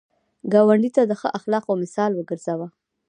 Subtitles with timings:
[0.53, 2.53] ګاونډي ته د ښه اخلاقو مثال وګرځه